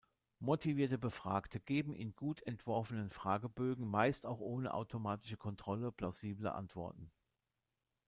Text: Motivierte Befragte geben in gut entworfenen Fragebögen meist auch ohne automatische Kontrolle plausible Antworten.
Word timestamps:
Motivierte 0.39 0.97
Befragte 0.97 1.59
geben 1.59 1.93
in 1.93 2.15
gut 2.15 2.41
entworfenen 2.47 3.11
Fragebögen 3.11 3.85
meist 3.87 4.25
auch 4.25 4.39
ohne 4.39 4.73
automatische 4.73 5.37
Kontrolle 5.37 5.91
plausible 5.91 6.53
Antworten. 6.53 7.11